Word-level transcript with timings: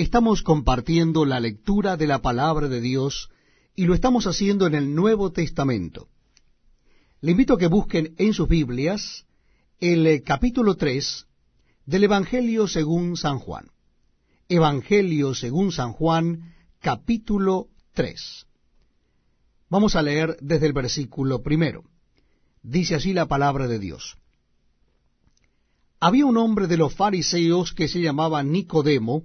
Estamos 0.00 0.42
compartiendo 0.42 1.26
la 1.26 1.40
lectura 1.40 1.98
de 1.98 2.06
la 2.06 2.22
palabra 2.22 2.68
de 2.68 2.80
Dios 2.80 3.28
y 3.76 3.84
lo 3.84 3.92
estamos 3.92 4.26
haciendo 4.26 4.66
en 4.66 4.74
el 4.74 4.94
Nuevo 4.94 5.30
Testamento. 5.30 6.08
Le 7.20 7.32
invito 7.32 7.52
a 7.52 7.58
que 7.58 7.66
busquen 7.66 8.14
en 8.16 8.32
sus 8.32 8.48
Biblias 8.48 9.26
el 9.78 10.06
eh, 10.06 10.22
capítulo 10.22 10.76
3 10.76 11.26
del 11.84 12.04
Evangelio 12.04 12.66
según 12.66 13.18
San 13.18 13.40
Juan. 13.40 13.66
Evangelio 14.48 15.34
según 15.34 15.70
San 15.70 15.92
Juan, 15.92 16.54
capítulo 16.80 17.68
3. 17.92 18.46
Vamos 19.68 19.96
a 19.96 20.02
leer 20.02 20.38
desde 20.40 20.66
el 20.66 20.72
versículo 20.72 21.42
primero. 21.42 21.84
Dice 22.62 22.94
así 22.94 23.12
la 23.12 23.26
palabra 23.26 23.68
de 23.68 23.78
Dios. 23.78 24.16
Había 26.00 26.24
un 26.24 26.38
hombre 26.38 26.68
de 26.68 26.78
los 26.78 26.94
fariseos 26.94 27.74
que 27.74 27.86
se 27.86 28.00
llamaba 28.00 28.42
Nicodemo, 28.42 29.24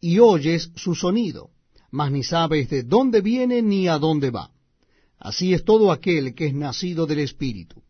y 0.00 0.18
oyes 0.18 0.70
su 0.76 0.94
sonido, 0.94 1.50
mas 1.90 2.10
ni 2.10 2.22
sabes 2.22 2.70
de 2.70 2.82
dónde 2.82 3.20
viene 3.20 3.62
ni 3.62 3.88
a 3.88 3.98
dónde 3.98 4.30
va. 4.30 4.50
Así 5.18 5.52
es 5.52 5.64
todo 5.64 5.92
aquel 5.92 6.34
que 6.34 6.46
es 6.46 6.54
nacido 6.54 7.06
del 7.06 7.18
Espíritu. 7.20 7.82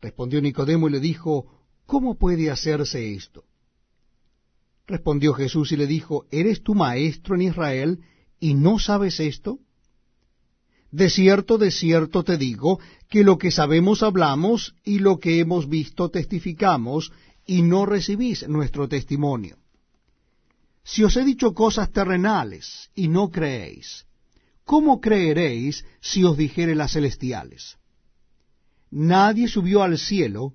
Respondió 0.00 0.40
Nicodemo 0.40 0.88
y 0.88 0.92
le 0.92 1.00
dijo, 1.00 1.46
¿Cómo 1.86 2.16
puede 2.16 2.50
hacerse 2.50 3.14
esto? 3.14 3.44
Respondió 4.86 5.32
Jesús 5.34 5.72
y 5.72 5.76
le 5.76 5.86
dijo, 5.86 6.26
¿eres 6.30 6.62
tu 6.62 6.74
maestro 6.74 7.34
en 7.34 7.42
Israel 7.42 8.00
y 8.38 8.54
no 8.54 8.78
sabes 8.78 9.20
esto? 9.20 9.58
De 10.90 11.10
cierto, 11.10 11.58
de 11.58 11.70
cierto 11.70 12.22
te 12.22 12.36
digo, 12.36 12.78
que 13.08 13.24
lo 13.24 13.38
que 13.38 13.50
sabemos 13.50 14.02
hablamos 14.02 14.74
y 14.84 14.98
lo 14.98 15.18
que 15.18 15.40
hemos 15.40 15.68
visto 15.68 16.10
testificamos, 16.10 17.12
y 17.46 17.62
no 17.62 17.84
recibís 17.84 18.48
nuestro 18.48 18.88
testimonio. 18.88 19.56
Si 20.84 21.02
os 21.02 21.16
he 21.16 21.24
dicho 21.24 21.54
cosas 21.54 21.90
terrenales 21.90 22.90
y 22.94 23.08
no 23.08 23.30
creéis, 23.30 24.04
¿cómo 24.64 25.00
creeréis 25.00 25.84
si 26.00 26.24
os 26.24 26.36
dijere 26.36 26.74
las 26.74 26.92
celestiales? 26.92 27.78
Nadie 28.90 29.48
subió 29.48 29.82
al 29.82 29.98
cielo, 29.98 30.52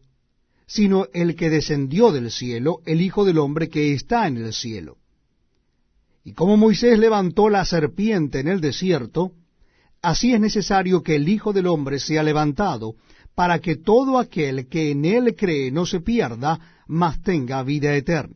sino 0.68 1.08
el 1.14 1.36
que 1.36 1.50
descendió 1.50 2.12
del 2.12 2.30
cielo, 2.30 2.82
el 2.86 3.02
Hijo 3.02 3.26
del 3.26 3.40
Hombre 3.40 3.70
que 3.70 3.94
está 3.94 4.28
en 4.28 4.38
el 4.38 4.54
cielo. 4.54 4.98
Y 6.24 6.34
como 6.34 6.58
Moisés 6.58 7.00
levantó 7.00 7.50
la 7.50 7.66
serpiente 7.66 8.40
en 8.40 8.48
el 8.48 8.62
desierto, 8.62 9.32
así 10.02 10.32
es 10.32 10.40
necesario 10.40 11.02
que 11.02 11.16
el 11.16 11.28
Hijo 11.28 11.54
del 11.54 11.66
Hombre 11.66 12.00
sea 12.00 12.22
levantado, 12.22 12.94
para 13.34 13.60
que 13.60 13.78
todo 13.78 14.20
aquel 14.20 14.68
que 14.68 14.92
en 14.92 15.06
él 15.06 15.36
cree 15.36 15.72
no 15.72 15.88
se 15.88 16.02
pierda, 16.02 16.84
mas 16.88 17.20
tenga 17.24 17.64
vida 17.64 17.96
eterna. 17.96 18.36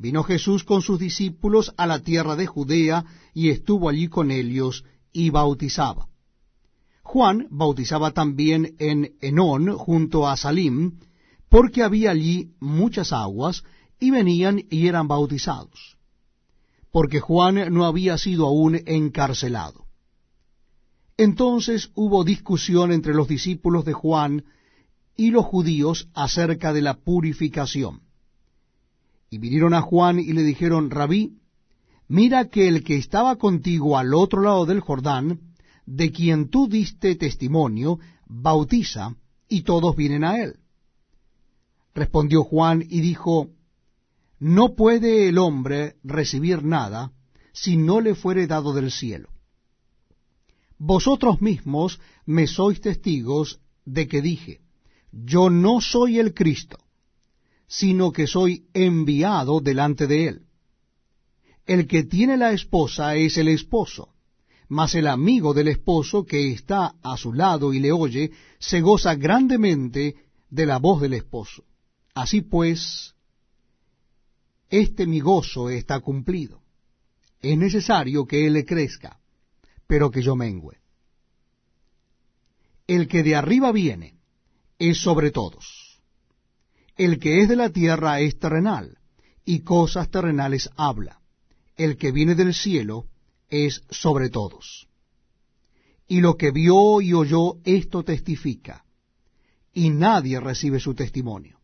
vino 0.00 0.22
Jesús 0.22 0.64
con 0.64 0.80
sus 0.80 0.98
discípulos 0.98 1.74
a 1.76 1.86
la 1.86 1.98
tierra 1.98 2.34
de 2.34 2.46
Judea 2.46 3.04
y 3.34 3.50
estuvo 3.50 3.90
allí 3.90 4.08
con 4.08 4.30
ellos 4.30 4.84
y 5.12 5.28
bautizaba. 5.28 6.08
Juan 7.02 7.46
bautizaba 7.50 8.12
también 8.12 8.76
en 8.78 9.12
Enón 9.20 9.76
junto 9.76 10.26
a 10.26 10.38
Salim, 10.38 11.00
porque 11.50 11.82
había 11.82 12.12
allí 12.12 12.52
muchas 12.60 13.12
aguas, 13.12 13.62
y 13.98 14.10
venían 14.10 14.62
y 14.70 14.86
eran 14.86 15.06
bautizados, 15.06 15.98
porque 16.90 17.20
Juan 17.20 17.70
no 17.74 17.84
había 17.84 18.16
sido 18.16 18.46
aún 18.46 18.80
encarcelado. 18.86 19.84
Entonces 21.18 21.90
hubo 21.94 22.24
discusión 22.24 22.92
entre 22.92 23.12
los 23.12 23.28
discípulos 23.28 23.84
de 23.84 23.92
Juan 23.92 24.44
y 25.14 25.30
los 25.30 25.44
judíos 25.44 26.08
acerca 26.14 26.72
de 26.72 26.80
la 26.80 26.94
purificación. 26.94 28.00
Y 29.30 29.38
vinieron 29.38 29.74
a 29.74 29.80
Juan 29.80 30.18
y 30.18 30.32
le 30.32 30.42
dijeron, 30.42 30.90
Rabí, 30.90 31.38
mira 32.08 32.48
que 32.48 32.66
el 32.66 32.82
que 32.82 32.96
estaba 32.96 33.36
contigo 33.36 33.96
al 33.96 34.12
otro 34.12 34.42
lado 34.42 34.66
del 34.66 34.80
Jordán, 34.80 35.54
de 35.86 36.10
quien 36.10 36.48
tú 36.50 36.68
diste 36.68 37.14
testimonio, 37.14 38.00
bautiza, 38.26 39.14
y 39.48 39.62
todos 39.62 39.94
vienen 39.94 40.24
a 40.24 40.42
él. 40.42 40.58
Respondió 41.94 42.42
Juan 42.42 42.84
y 42.88 43.00
dijo, 43.00 43.50
No 44.40 44.74
puede 44.74 45.28
el 45.28 45.38
hombre 45.38 45.96
recibir 46.02 46.64
nada 46.64 47.12
si 47.52 47.76
no 47.76 48.00
le 48.00 48.16
fuere 48.16 48.48
dado 48.48 48.72
del 48.72 48.90
cielo. 48.90 49.28
Vosotros 50.76 51.40
mismos 51.40 52.00
me 52.26 52.48
sois 52.48 52.80
testigos 52.80 53.60
de 53.84 54.08
que 54.08 54.22
dije, 54.22 54.60
Yo 55.12 55.50
no 55.50 55.80
soy 55.80 56.18
el 56.18 56.34
Cristo, 56.34 56.78
sino 57.70 58.10
que 58.10 58.26
soy 58.26 58.66
enviado 58.74 59.60
delante 59.60 60.08
de 60.08 60.26
él. 60.26 60.42
El 61.66 61.86
que 61.86 62.02
tiene 62.02 62.36
la 62.36 62.50
esposa 62.50 63.14
es 63.14 63.38
el 63.38 63.46
esposo, 63.46 64.12
mas 64.68 64.96
el 64.96 65.06
amigo 65.06 65.54
del 65.54 65.68
esposo 65.68 66.26
que 66.26 66.50
está 66.50 66.96
a 67.00 67.16
su 67.16 67.32
lado 67.32 67.72
y 67.72 67.78
le 67.78 67.92
oye, 67.92 68.32
se 68.58 68.80
goza 68.80 69.14
grandemente 69.14 70.16
de 70.50 70.66
la 70.66 70.78
voz 70.78 71.00
del 71.00 71.14
esposo. 71.14 71.62
Así 72.12 72.40
pues, 72.40 73.14
este 74.68 75.06
mi 75.06 75.20
gozo 75.20 75.70
está 75.70 76.00
cumplido. 76.00 76.62
Es 77.40 77.56
necesario 77.56 78.26
que 78.26 78.48
él 78.48 78.54
le 78.54 78.64
crezca, 78.64 79.20
pero 79.86 80.10
que 80.10 80.22
yo 80.22 80.34
mengüe. 80.34 80.80
El 82.88 83.06
que 83.06 83.22
de 83.22 83.36
arriba 83.36 83.70
viene 83.70 84.18
es 84.76 84.98
sobre 84.98 85.30
todos. 85.30 85.89
El 87.06 87.18
que 87.18 87.40
es 87.40 87.48
de 87.48 87.56
la 87.56 87.70
tierra 87.70 88.20
es 88.20 88.38
terrenal, 88.38 88.98
y 89.46 89.60
cosas 89.60 90.10
terrenales 90.10 90.68
habla. 90.76 91.18
El 91.74 91.96
que 91.96 92.12
viene 92.12 92.34
del 92.34 92.52
cielo 92.52 93.06
es 93.48 93.82
sobre 93.88 94.28
todos. 94.28 94.86
y 96.06 96.20
lo 96.20 96.36
que 96.36 96.50
vio 96.50 97.00
y 97.00 97.14
oyó 97.14 97.56
esto 97.64 98.02
testifica, 98.02 98.84
y 99.72 99.88
nadie 99.88 100.40
recibe 100.40 100.78
su 100.78 100.92
testimonio. 100.92 101.58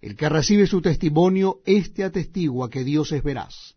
El 0.00 0.16
que 0.16 0.30
recibe 0.30 0.66
su 0.66 0.80
testimonio, 0.80 1.60
éste 1.66 2.02
atestigua 2.02 2.70
que 2.70 2.84
Dios 2.84 3.12
es 3.12 3.22
veraz. 3.22 3.74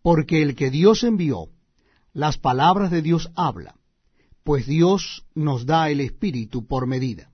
Porque 0.00 0.40
el 0.40 0.54
que 0.54 0.70
Dios 0.70 1.04
envió, 1.04 1.48
las 2.14 2.38
palabras 2.38 2.90
de 2.90 3.02
Dios 3.02 3.30
habla, 3.34 3.74
pues 4.44 4.66
Dios 4.66 5.26
nos 5.34 5.66
da 5.66 5.90
el 5.90 6.00
Espíritu 6.00 6.66
por 6.66 6.86
medida. 6.86 7.32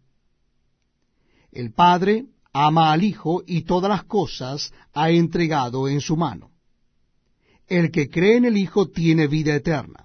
El 1.54 1.72
Padre 1.72 2.26
ama 2.52 2.92
al 2.92 3.02
Hijo 3.02 3.42
y 3.46 3.62
todas 3.62 3.88
las 3.88 4.04
cosas 4.04 4.72
ha 4.92 5.10
entregado 5.10 5.88
en 5.88 6.00
su 6.00 6.16
mano. 6.16 6.50
El 7.66 7.90
que 7.90 8.10
cree 8.10 8.36
en 8.36 8.44
el 8.44 8.56
Hijo 8.56 8.88
tiene 8.88 9.26
vida 9.26 9.54
eterna 9.54 10.04